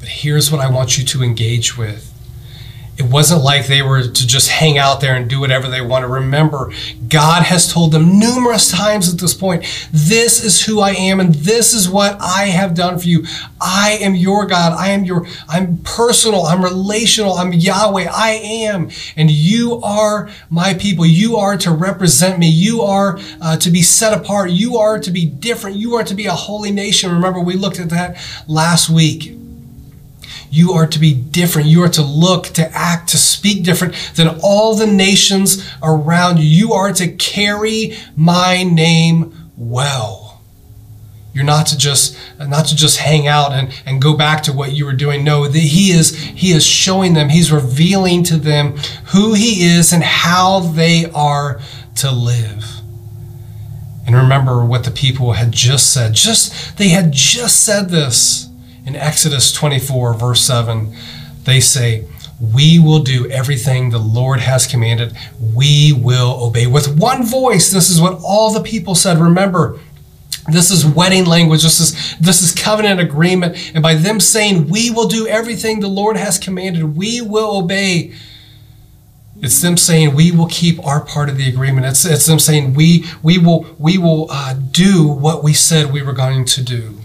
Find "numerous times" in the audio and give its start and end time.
8.18-9.10